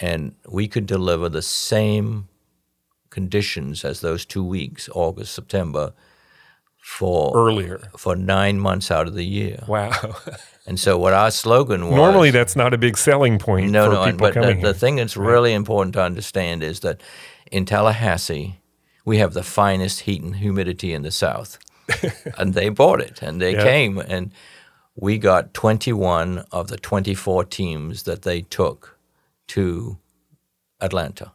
[0.01, 2.29] And we could deliver the same
[3.11, 5.93] conditions as those two weeks, August, September,
[6.83, 7.79] for Earlier.
[7.97, 9.65] for nine months out of the year.
[9.67, 10.17] Wow.
[10.67, 13.93] And so what our slogan was Normally, that's not a big selling point no, for
[13.97, 14.05] no.
[14.07, 17.03] people But the, coming the thing that's really important to understand is that
[17.53, 18.59] in Tallahassee,
[19.05, 21.59] we have the finest heat and humidity in the South,
[22.39, 23.65] and they bought it, and they Yeah.
[23.65, 24.33] came, and
[24.97, 28.99] we got 21 of the 24 teams that they took
[29.49, 29.99] to
[30.81, 31.33] Atlanta.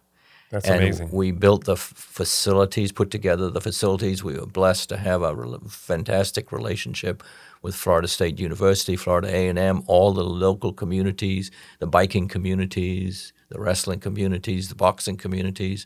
[0.51, 1.09] That's and amazing.
[1.11, 4.23] we built the f- facilities, put together the facilities.
[4.23, 7.21] We were blessed to have a rel fantastic relationship
[7.61, 13.99] with Florida State University, Florida A&M, all the local communities, the biking communities, the wrestling
[13.99, 15.85] communities, the boxing communities,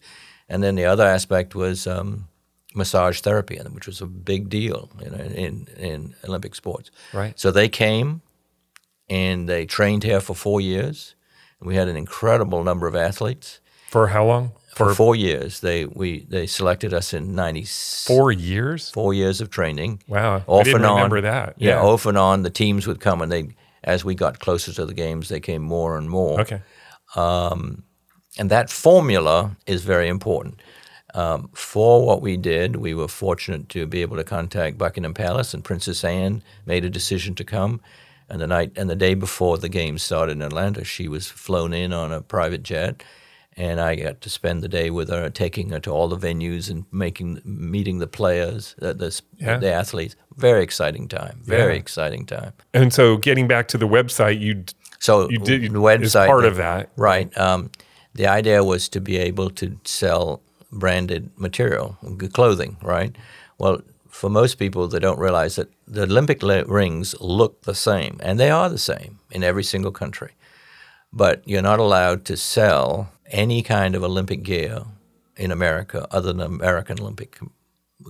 [0.49, 2.27] and then the other aspect was um,
[2.75, 6.91] massage therapy, and- which was a big deal you know, in in Olympic sports.
[7.13, 7.39] Right.
[7.39, 8.21] So they came,
[9.09, 11.15] and they trained here for four years.
[11.61, 14.51] We had an incredible number of athletes For how long?
[14.75, 15.59] for four years.
[15.59, 17.65] They we they selected us in ninety
[18.07, 18.89] Four years?
[18.91, 20.01] four years of training.
[20.07, 20.37] Wow.
[20.37, 20.95] I Off didn't and on.
[20.95, 21.53] remember that.
[21.57, 21.81] Yeah, Yeah.
[21.83, 22.43] off and on.
[22.43, 25.61] The teams would come, and they as we got closer to the games, they came
[25.61, 26.41] more and more.
[26.41, 26.61] Okay.
[28.37, 30.59] And that formula is very important.
[31.13, 35.53] Um, for what we did, we were fortunate to be able to contact Buckingham Palace,
[35.53, 37.81] and Princess Anne made a decision to come.
[38.29, 41.71] And the night and the day before the game started in Atlanta, she was flown
[41.73, 43.03] in on a private jet,
[43.55, 46.71] and I got to spend the day with her, taking her to all the venues
[46.71, 49.57] and making meeting the players, the the, Yeah.
[49.57, 50.15] the athletes.
[50.35, 51.41] Very exciting time.
[51.43, 51.79] Very Yeah.
[51.79, 52.53] exciting time.
[52.73, 54.63] And so getting back to the website, you
[54.99, 56.89] So You did- the website is part of that.
[56.95, 57.37] right?
[57.37, 57.69] Um,
[58.13, 61.97] the idea was to be able to sell branded material,
[62.33, 63.15] clothing, right?
[63.57, 68.39] Well, for most people, they don't realize that the Olympic rings look the same, and
[68.39, 70.33] they are the same in every single country.
[71.11, 74.83] But you're not allowed to sell any kind of Olympic gear
[75.35, 77.39] in America other than American Olympic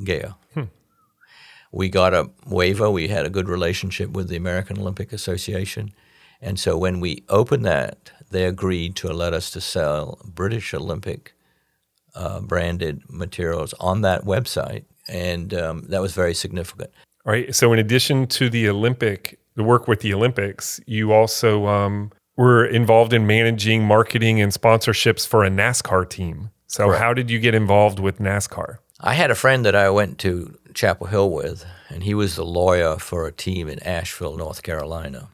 [0.03, 0.35] gear.
[0.53, 0.63] Hmm.
[1.71, 2.89] We got a waiver.
[2.89, 5.93] We had a good relationship with the American Olympic Association.
[6.41, 11.33] And so when we opened that, they agreed to let us to sell British Olympic
[12.15, 14.83] uh, branded materials on that website.
[15.07, 16.91] And um, that was very significant.
[17.25, 17.53] All right.
[17.55, 22.65] So, in addition to the Olympic, the work with the Olympics, you also um, were
[22.65, 26.49] involved in managing marketing and sponsorships for a NASCAR team.
[26.67, 27.01] So, Correct.
[27.01, 28.77] how did you get involved with NASCAR?
[28.99, 32.45] I had a friend that I went to Chapel Hill with, and he was the
[32.45, 35.29] lawyer for a team in Asheville, North Carolina.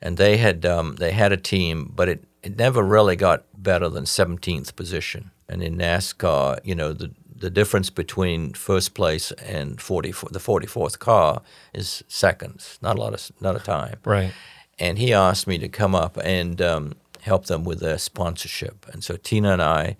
[0.00, 3.88] And they had um, they had a team, but it, it never really got better
[3.88, 5.30] than 17th position.
[5.48, 10.98] And in NASCAR, you know, the the difference between first place and 40, the 44th
[10.98, 11.40] car
[11.72, 14.32] is seconds, not a lot of not a time Right.
[14.78, 18.86] and he asked me to come up and um, help them with their sponsorship.
[18.92, 19.96] And so Tina and I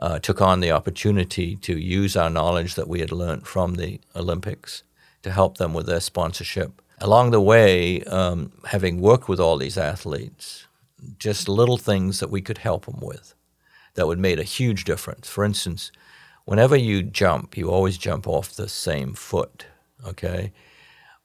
[0.00, 4.00] uh, took on the opportunity to use our knowledge that we had learned from the
[4.14, 4.84] Olympics
[5.22, 6.80] to help them with their sponsorship.
[7.00, 10.66] Along the way, um, having worked with all these athletes,
[11.18, 13.34] just little things that we could help them with
[13.94, 15.28] that would make a huge difference.
[15.28, 15.92] For instance,
[16.46, 19.66] whenever you jump, you always jump off the same foot,
[20.06, 20.52] okay?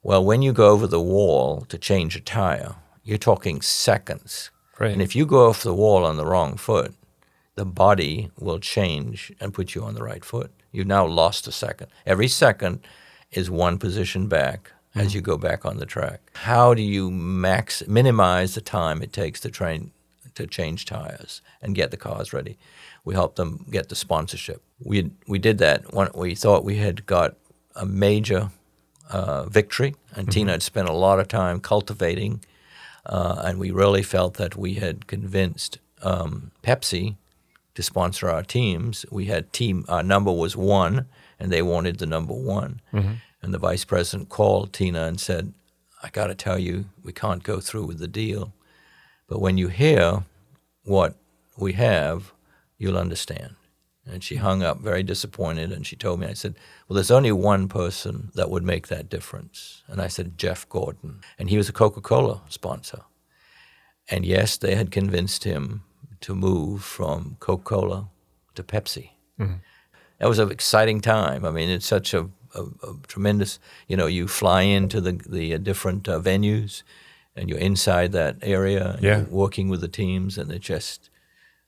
[0.02, 4.50] Well, when you go over the wall to change a tire, you're talking seconds.
[4.78, 4.92] Right.
[4.92, 6.94] And if you go off the wall on the wrong foot,
[7.54, 10.50] the body will change and put you on the right foot.
[10.70, 11.88] You've now lost a second.
[12.04, 12.80] Every second
[13.30, 16.20] is one position back as you go back on the track.
[16.34, 19.92] How do you max minimize the time it takes to train
[20.34, 22.58] to change tires and get the cars ready?
[23.04, 24.62] We help them get the sponsorship.
[24.82, 27.36] We we did that when we thought we had got
[27.74, 28.50] a major
[29.10, 32.44] uh, victory, and Tina had spent a lot of time cultivating,
[33.06, 37.16] uh, and we really felt that we had convinced um, Pepsi
[37.74, 39.04] to sponsor our teams.
[39.10, 41.06] We had team our number was one,
[41.40, 42.80] and they wanted the number one.
[43.42, 45.52] And the vice president called Tina and said,
[46.02, 48.54] "I got to tell you, we can't go through with the deal,
[49.26, 50.24] but when you hear
[50.84, 51.16] what
[51.56, 52.32] we have,
[52.78, 53.56] you'll understand."
[54.04, 56.56] And she hung up very disappointed and she told me, I said,
[56.88, 59.82] Well, there's only one person that would make that difference.
[59.86, 61.20] And I said, Jeff Gordon.
[61.38, 63.02] And he was a Coca Cola sponsor.
[64.08, 65.84] And yes, they had convinced him
[66.20, 68.08] to move from Coca Cola
[68.56, 69.10] to Pepsi.
[69.38, 69.54] Mm-hmm.
[70.18, 71.44] That was an exciting time.
[71.44, 75.54] I mean, it's such a, a, a tremendous, you know, you fly into the, the
[75.54, 76.82] uh, different uh, venues
[77.34, 79.22] and you're inside that area, Yeah.
[79.30, 81.08] working with the teams, and it's just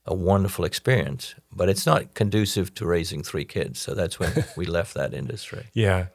[0.04, 1.34] a wonderful experience.
[1.50, 5.64] But it's not conducive to raising three kids, so that's when we left that industry.
[5.72, 6.06] Yeah.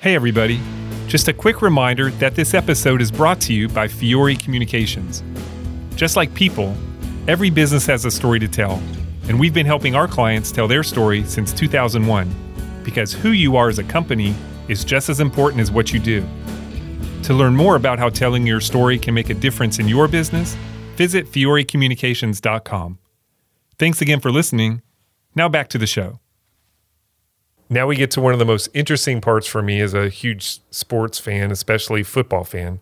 [0.00, 0.60] Hey, everybody.
[1.06, 5.22] Just a quick reminder that this episode is brought to you by Fiore Communications.
[5.96, 6.74] Just like people,
[7.26, 8.82] every business has a story to tell,
[9.28, 12.30] and we've been helping our clients tell their story since 2001
[12.84, 14.34] because who you are as a company
[14.68, 16.26] is just as important as what you do.
[17.24, 20.54] To learn more about how telling your story can make a difference in your business,
[20.94, 22.98] visit fiorecommunications.com.
[23.78, 24.82] Thanks again for listening.
[25.34, 26.20] Now back to the show.
[27.68, 30.60] Now we get to one of the most interesting parts for me as a huge
[30.70, 32.78] sports fan, especially football fan.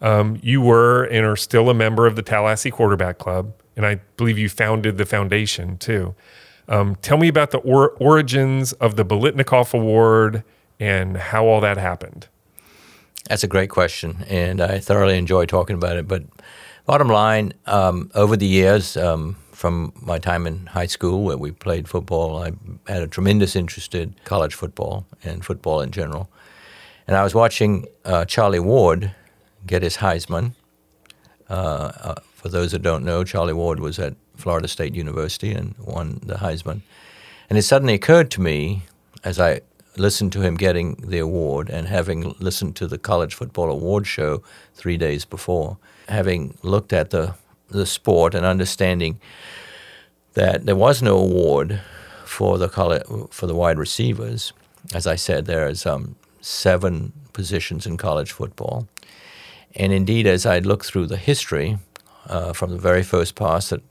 [0.00, 3.96] Um, you were and are still a member of the Tallahassee Quarterback Club, and I
[4.16, 6.14] believe you founded the foundation too.
[6.68, 10.44] Um, tell me about the or- origins of the Biletnikoff Award
[10.80, 12.28] and how all that happened.
[13.28, 16.06] That's a great question, and I thoroughly enjoy talking about it.
[16.06, 16.24] But
[16.84, 21.52] bottom line, um, over the years, um, from my time in high school where we
[21.52, 22.52] played football, I
[22.86, 26.28] had a tremendous interest in college football and football in general.
[27.06, 29.12] And I was watching uh, Charlie Ward
[29.66, 30.52] get his Heisman.
[31.48, 35.74] Uh, uh, for those that don't know, Charlie Ward was at Florida State University and
[35.78, 36.82] won the Heisman.
[37.48, 38.82] And it suddenly occurred to me
[39.22, 39.60] as I
[39.96, 44.42] listened to him getting the award and having listened to the college football award show
[44.74, 47.34] three days before, having looked at the
[47.68, 49.20] the sport and understanding
[50.34, 51.80] that there was no award
[52.24, 54.52] for the college, for the wide receivers.
[54.92, 58.86] As I said, there is um, seven positions in college football,
[59.76, 61.78] and indeed, as I looked through the history
[62.28, 63.82] uh, from the very first pass that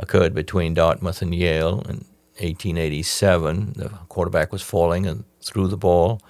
[0.00, 2.04] occurred between Dartmouth and Yale in
[2.40, 6.20] 1887, the quarterback was falling and threw the ball,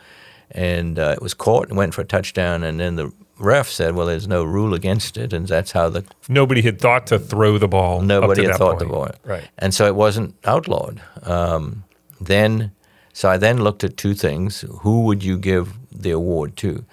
[0.50, 3.94] and uh, it was caught and went for a touchdown, and then the ref said,
[3.94, 7.58] "Well, there's no rule against it," and that's how the Nobody had thought to throw
[7.58, 8.02] the ball.
[8.02, 8.90] nobody had thought point.
[8.90, 9.18] about it.
[9.24, 9.48] Right.
[9.58, 11.00] And so it wasn't outlawed.
[11.22, 11.84] Um,
[12.20, 12.72] then,
[13.12, 14.64] so I then looked at two things.
[14.80, 16.84] Who would you give the award to?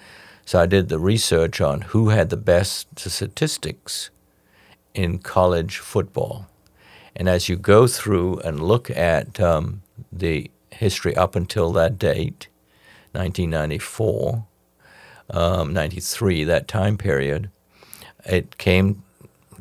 [0.44, 4.10] So I did the research on who had the best statistics
[4.94, 6.46] in college football.
[7.18, 12.46] And as you go through and look at um, the history up until that date,
[13.10, 14.44] 1994,
[15.30, 17.50] um, 93, that time period,
[18.24, 19.02] it came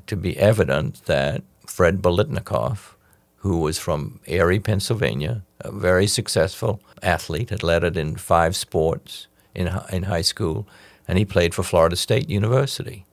[0.06, 2.93] to be evident that Fred Biletnikoff,
[3.38, 9.26] who was from Erie, Pennsylvania, a very successful athlete, had led it in five sports
[9.56, 10.67] in, in high school,
[11.08, 13.07] and he played for Florida State University.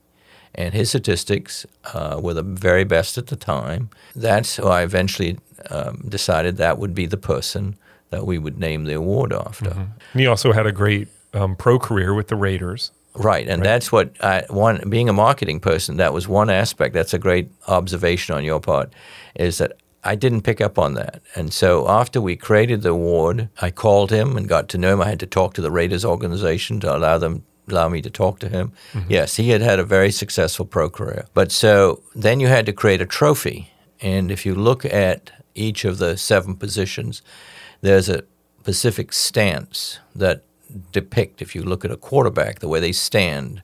[0.55, 3.91] And his statistics uh, were the very best at the time.
[4.15, 5.39] That's who I eventually
[5.71, 7.77] um, decided that would be the person
[8.11, 9.71] that we would name the award after.
[9.71, 12.93] And he also had a great um, pro career with the Raiders.
[13.17, 15.99] Right, and that's what I one being a marketing person.
[15.99, 16.95] That was one aspect.
[16.95, 18.93] That's a great observation on your part,
[19.37, 21.23] is that I didn't pick up on that.
[21.37, 25.01] And so after we created the award, I called him and got to know him.
[25.01, 28.39] I had to talk to the Raiders organization to allow them allow me to talk
[28.41, 28.73] to him.
[29.09, 31.27] Yes, he had had a very successful pro career.
[31.35, 35.85] But so then you had to create a trophy, and if you look at each
[35.85, 37.23] of the seven positions,
[37.81, 38.25] there's a
[38.61, 40.43] specific stance that
[40.93, 43.63] depict if you look at a quarterback the way they stand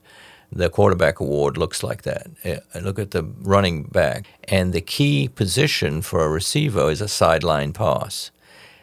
[0.51, 2.27] the quarterback award looks like that.
[2.43, 4.27] Uh, look at the running back.
[4.45, 8.31] And the key position for a receiver is a sideline pass.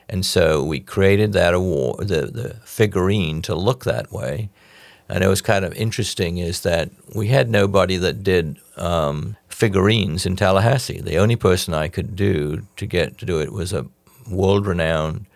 [0.08, 4.48] And so we created that award the, the figurine to look that way
[5.08, 10.26] and it was kind of interesting is that we had nobody that did um, figurines
[10.26, 11.00] in Tallahassee.
[11.00, 13.86] The only person I could do to get to do it was a
[14.30, 15.26] world-renowned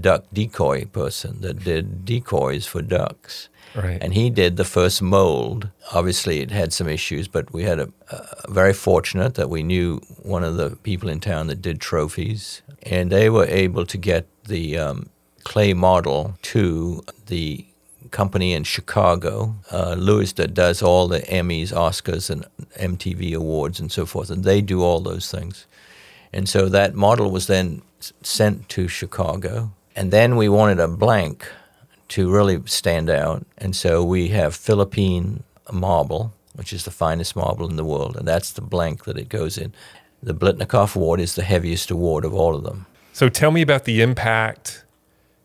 [0.00, 3.48] duck decoy person that did decoys for ducks.
[3.74, 4.02] Right.
[4.02, 5.68] And he did the first mold.
[5.92, 10.00] Obviously, it had some issues, but we had a, a very fortunate that we knew
[10.22, 14.26] one of the people in town that did trophies, and they were able to get
[14.44, 15.10] the um,
[15.44, 17.66] clay model to the
[18.16, 22.46] company in Chicago, uh, Lewis, that does all the Emmys, Oscars, and
[22.78, 25.66] MTV awards and so forth, and they do all those things.
[26.32, 27.82] And so that model was then
[28.22, 29.70] sent to Chicago.
[29.94, 31.46] And then we wanted a blank
[32.08, 33.44] to really stand out.
[33.58, 38.26] And so we have Philippine marble, which is the finest marble in the world, and
[38.26, 39.74] that's the blank that it goes in.
[40.22, 42.86] The Biletnikoff Award is the heaviest award of all of them.
[43.12, 44.84] So tell me about the impact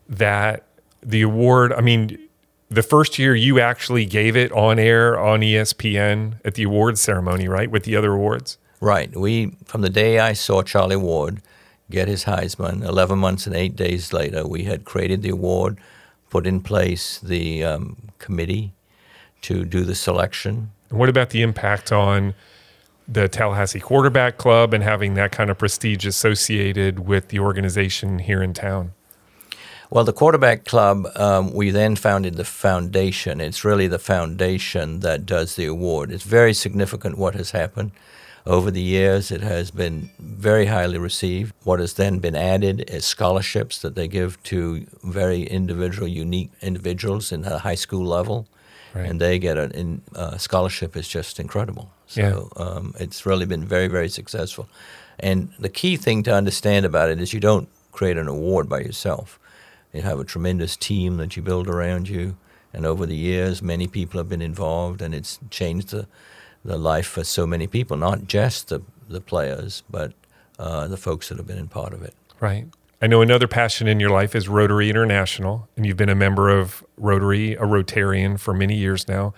[0.08, 0.64] that
[1.02, 2.18] the award, I mean,
[2.74, 7.48] the first year you actually gave it on air on ESPN at the awards ceremony,
[7.48, 7.70] right?
[7.70, 8.58] With the other awards?
[8.80, 9.14] Right.
[9.14, 11.40] We from the day I saw Charlie Ward
[11.90, 15.78] get his Heisman, 11 months and eight days later, we had created the award,
[16.30, 18.72] put in place the um, committee
[19.42, 20.72] to do the selection.
[20.88, 22.34] And what about the impact on
[23.06, 28.42] the Tallahassee Quarterback Club and having that kind of prestige associated with the organization here
[28.42, 28.92] in town?
[29.92, 33.42] Well, the quarterback club, um, we then founded the foundation.
[33.42, 36.10] It's really the foundation that does the award.
[36.10, 37.90] It's very significant what has happened.
[38.46, 41.52] Over the years, it has been very highly received.
[41.64, 47.30] What has then been added is scholarships that they give to very individual, unique individuals
[47.30, 48.46] in the high school level.
[48.94, 49.04] Right.
[49.04, 51.92] And they get a uh, scholarship is just incredible.
[52.06, 52.64] So yeah.
[52.64, 54.70] um, it's really been very, very successful.
[55.20, 58.80] And the key thing to understand about it is you don't create an award by
[58.80, 59.38] yourself.
[59.92, 62.36] You have a tremendous team that you build around you.
[62.72, 66.06] And over the years, many people have been involved, and it's changed the,
[66.64, 70.14] the life for so many people, not just the, the players, but
[70.58, 72.14] uh, the folks that have been in part of it.
[72.40, 72.66] Right.
[73.02, 76.48] I know another passion in your life is Rotary International, and you've been a member
[76.48, 79.34] of Rotary, a Rotarian for many years now.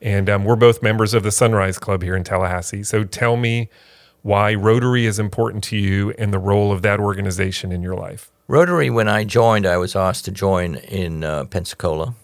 [0.00, 2.82] And um, we're both members of the Sunrise Club here in Tallahassee.
[2.82, 3.68] So tell me
[4.22, 8.31] why Rotary is important to you and the role of that organization in your life.
[8.48, 12.14] Rotary, when I joined, I was asked to join in uh, Pensacola,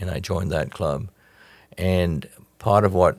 [0.00, 1.10] and I joined that club.
[1.76, 3.18] And part of what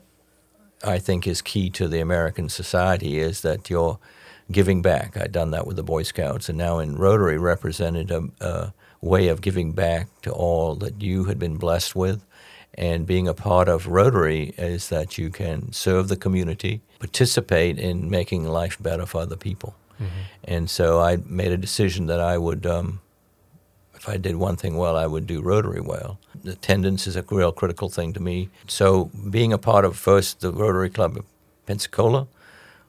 [0.83, 3.99] I think is key to the American society is that you're
[4.51, 5.15] giving back.
[5.15, 9.27] I'd done that with the Boy Scouts, and now in Rotary represented a, a way
[9.27, 12.25] of giving back to all that you had been blessed with.
[12.73, 18.09] And being a part of Rotary is that you can serve the community, participate in
[18.09, 19.75] making life better for other people.
[19.99, 20.21] Mm-hmm.
[20.43, 23.01] And so I made a decision that I would, um,
[23.95, 26.19] if I did one thing well, I would do Rotary well.
[26.45, 28.49] Attendance is a real critical thing to me.
[28.67, 31.25] So being a part of first the Rotary Club of
[31.65, 32.27] Pensacola,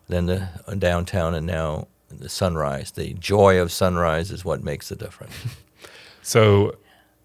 [0.09, 2.93] then the uh, downtown, and now the sunrise.
[2.93, 5.35] The joy of sunrise is what makes the difference.
[6.23, 6.77] so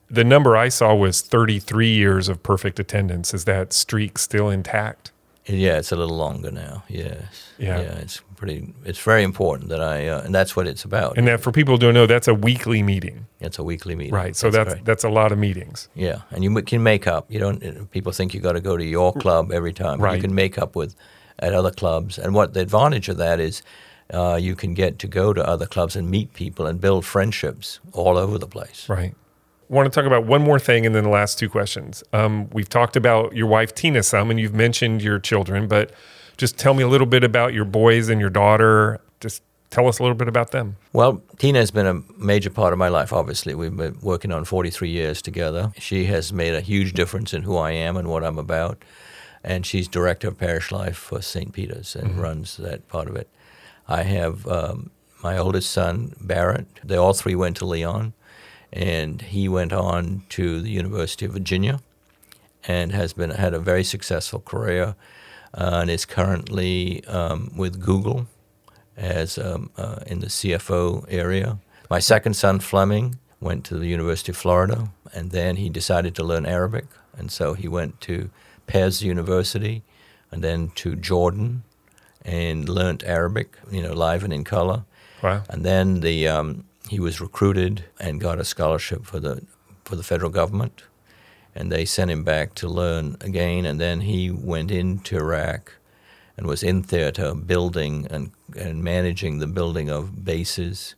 [0.09, 3.33] the number I saw was 33 years of perfect attendance.
[3.33, 5.11] Is that streak still intact?
[5.45, 6.83] Yeah, it's a little longer now.
[6.87, 7.51] Yes.
[7.57, 7.81] Yeah.
[7.81, 8.73] Yeah, it's pretty.
[8.85, 11.17] It's very important that I, uh, and that's what it's about.
[11.17, 13.27] And that for people who don't know, that's a weekly meeting.
[13.41, 14.13] It's a weekly meeting.
[14.13, 14.35] Right.
[14.35, 15.89] So that's that's, that's a lot of meetings.
[15.95, 17.25] Yeah, and you can make up.
[17.29, 17.91] You don't.
[17.91, 19.99] People think you got to go to your club every time.
[19.99, 20.15] Right.
[20.15, 20.95] You can make up with
[21.39, 23.63] at other clubs, and what the advantage of that is.
[24.13, 27.79] Uh, you can get to go to other clubs and meet people and build friendships
[27.93, 28.87] all over the place.
[28.89, 29.15] Right
[29.73, 32.03] want to talk about one more thing and then the last two questions.
[32.13, 35.91] Um, we've talked about your wife, Tina, some, and you've mentioned your children, but
[36.37, 39.01] just tell me a little bit about your boys and your daughter.
[39.19, 40.77] Just tell us a little bit about them.
[40.93, 43.55] Well, Tina has been a major part of my life, obviously.
[43.55, 45.71] We've been working on 43 years together.
[45.77, 48.83] She has made a huge difference in who I am and what I'm about.
[49.43, 51.51] And she's director of parish life for St.
[51.51, 52.21] Peter's and mm-hmm.
[52.21, 53.27] runs that part of it.
[53.87, 56.67] I have um, my oldest son, Barrett.
[56.83, 58.13] They all three went to Leon
[58.73, 61.79] and he went on to the University of Virginia
[62.67, 64.95] and has been had a very successful career
[65.53, 68.27] uh, and is currently um, with Google
[68.97, 71.59] as um, uh, in the CFO area.
[71.89, 76.23] My second son Fleming went to the University of Florida and then he decided to
[76.23, 78.31] learn Arabic and so he went to
[78.67, 79.83] Fez University
[80.31, 81.63] and then to Jordan
[82.25, 84.83] and learned Arabic, you know, live and in color.
[85.21, 85.43] Wow.
[85.47, 89.43] And then the um, he was recruited and got a scholarship for the
[89.85, 90.83] for the federal government,
[91.55, 93.65] and they sent him back to learn again.
[93.65, 95.73] And then he went into Iraq
[96.37, 100.95] and was in theater building and, and managing the building of bases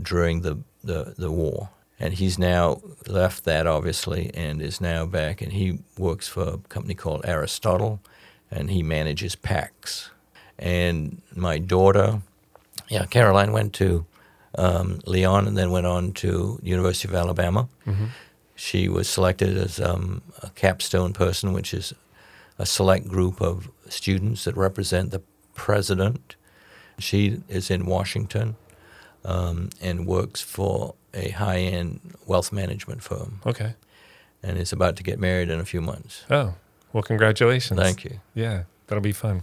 [0.00, 1.70] during the, the, the war.
[2.00, 5.40] And he's now left that, obviously, and is now back.
[5.40, 8.00] And he works for a company called Aristotle,
[8.50, 10.10] and he manages PACs.
[10.58, 12.20] And my daughter,
[12.88, 14.06] yeah, Caroline went to
[14.56, 17.68] um, Leon and then went on to University of Alabama.
[17.86, 18.06] Mm-hmm.
[18.54, 21.92] She was selected as um, a capstone person, which is
[22.58, 25.22] a select group of students that represent the
[25.54, 26.36] president.
[26.98, 28.56] She is in Washington
[29.24, 33.40] um, and works for a high-end wealth management firm.
[33.44, 33.74] Okay.
[34.42, 36.24] And is about to get married in a few months.
[36.30, 36.54] Oh,
[36.92, 37.80] well, congratulations.
[37.80, 38.20] Thank you.
[38.34, 39.42] Yeah, that'll be fun.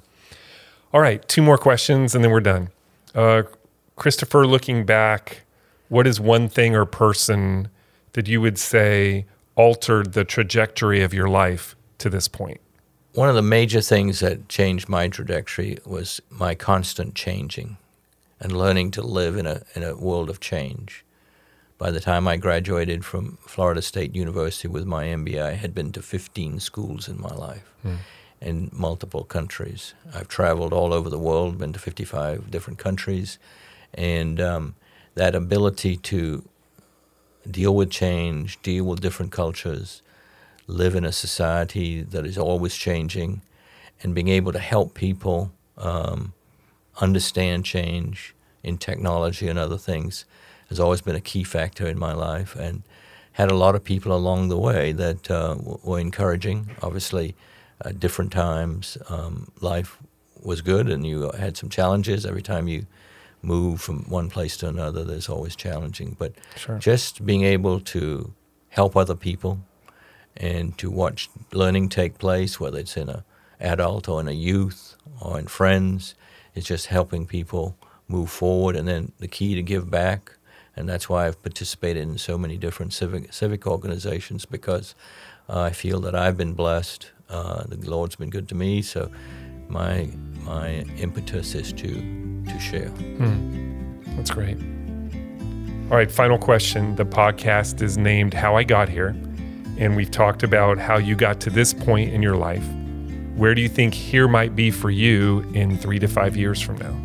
[0.93, 2.69] All right, two more questions and then we're done.
[3.15, 3.43] Uh,
[3.95, 5.43] Christopher, looking back,
[5.89, 7.69] what is one thing or person
[8.13, 9.25] that you would say
[9.55, 12.61] altered the trajectory of your life to this point?
[13.13, 17.77] One of the major things that changed my trajectory was my constant changing
[18.39, 21.03] and learning to live in a, in a world of change.
[21.77, 25.91] By the time I graduated from Florida State University with my MBA, I had been
[25.91, 27.97] to 15 schools in my life mm.
[28.39, 29.93] in multiple countries.
[30.13, 33.39] I've traveled all over the world, been to 55 different countries,
[33.93, 34.75] and um,
[35.15, 36.43] that ability to
[37.49, 40.01] deal with change, deal with different cultures,
[40.67, 43.41] live in a society that is always changing
[44.03, 46.33] and being able to help people um,
[46.99, 50.25] understand change in technology and other things
[50.69, 52.83] has always been a key factor in my life and
[53.33, 56.69] had a lot of people along the way that uh, were encouraging.
[56.81, 57.35] Obviously,
[57.83, 59.97] at different times, um, life
[60.41, 62.85] was good and you had some challenges every time you
[63.41, 65.03] move from one place to another.
[65.03, 66.77] There's always challenging, but Sure.
[66.77, 68.33] just being able to
[68.69, 69.59] help other people
[70.37, 73.23] and to watch learning take place, whether it's in a
[73.59, 76.15] adult or in a youth or in friends,
[76.55, 77.75] is just helping people
[78.07, 78.75] move forward.
[78.75, 80.31] And then the key to give back,
[80.75, 84.95] and that's why I've participated in so many different civic civic organizations because
[85.49, 87.11] uh, I feel that I've been blessed.
[87.29, 89.09] Uh, the Lord's been good to me, so
[89.71, 90.09] my
[90.43, 92.91] my impetus is to to share.
[94.15, 94.57] That's great.
[95.89, 96.95] All right, final question.
[96.95, 99.15] The podcast is named How I Got Here,
[99.77, 102.65] and we've talked about how you got to this point in your life.
[103.35, 106.77] Where do you think here might be for you in three to five years from
[106.77, 106.95] now?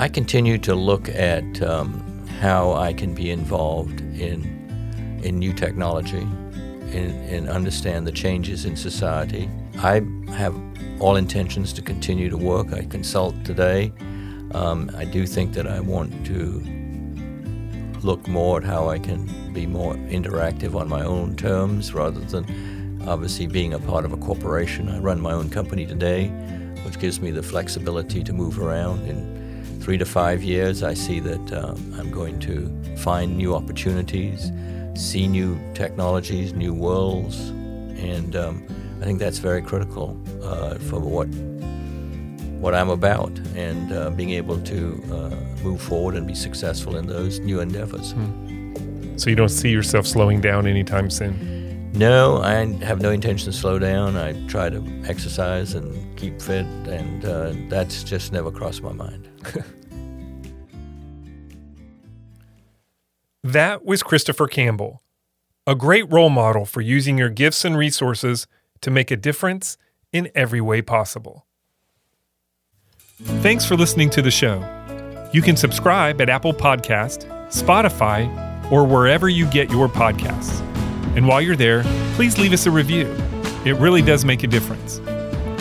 [0.00, 4.60] I continue to look at um, how I can be involved in
[5.22, 6.26] in new technology
[6.92, 9.48] and, and understand the changes in society.
[9.78, 10.54] I have
[11.02, 12.72] all intentions to continue to work.
[12.72, 13.92] I consult today.
[14.54, 16.62] Um, I do think that I want to
[18.02, 23.02] look more at how I can be more interactive on my own terms rather than
[23.06, 24.88] obviously being a part of a corporation.
[24.88, 26.28] I run my own company today,
[26.84, 29.04] which gives me the flexibility to move around.
[29.08, 34.52] In three to five years, I see that um, I'm going to find new opportunities,
[34.94, 37.48] see new technologies, new worlds,
[37.98, 38.64] and um,
[39.02, 41.26] I think that's very critical uh, for what
[42.62, 47.08] what I'm about and uh, being able to uh, move forward and be successful in
[47.08, 48.14] those new endeavors.
[49.20, 51.90] So you don't see yourself slowing down anytime soon?
[51.94, 54.16] No, I have no intention to slow down.
[54.16, 59.28] I try to exercise and keep fit, and uh, that's just never crossed my mind.
[63.44, 65.02] That was Christopher Campbell,
[65.66, 68.46] a great role model for using your gifts and resources
[68.82, 69.78] to make a difference
[70.12, 71.46] in every way possible.
[73.40, 74.60] Thanks for listening to the show.
[75.32, 78.30] You can subscribe at Apple Podcast, Spotify,
[78.70, 80.60] or wherever you get your podcasts.
[81.16, 81.82] And while you're there,
[82.14, 83.06] please leave us a review.
[83.64, 85.00] It really does make a difference.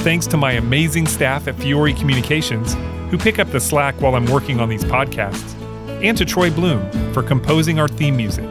[0.04, 2.76] Thanks to my amazing staff at Fiore Communications
[3.12, 5.54] who pick up the slack while I'm working on these podcasts,
[6.02, 8.50] and to Troy Bloom for composing our theme music.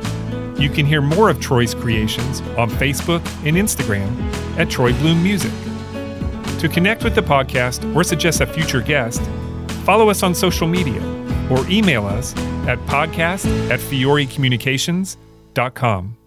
[0.59, 4.11] You can hear more of Troy's creations on Facebook and Instagram
[4.61, 5.52] at Troy Bloom Music.
[6.61, 9.22] To connect with the podcast or suggest a future guest,
[9.84, 11.00] follow us on social media
[11.50, 12.36] or email us
[12.66, 16.20] at podcast at fiorecommunications.com.